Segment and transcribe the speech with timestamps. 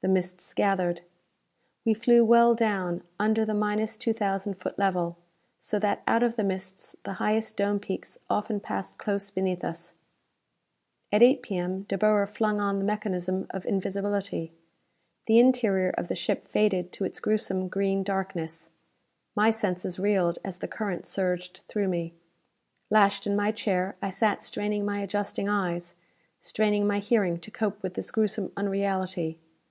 [0.00, 1.00] The mists gathered.
[1.84, 5.18] We flew well down under the minus two thousand foot level
[5.58, 9.92] so that out of the mists the highest dome peaks often passed close beneath us.
[11.12, 11.82] At 8 P.M.
[11.82, 14.52] De Boer flung on the mechanism of invisibility.
[15.26, 18.70] The interior of the ship faded to its gruesome green darkness.
[19.34, 22.14] My senses reeled as the current surged through me.
[22.90, 25.94] Lashed in my chair, I sat straining my adjusting eyes,
[26.40, 29.38] straining my hearing to cope with this gruesome unreality.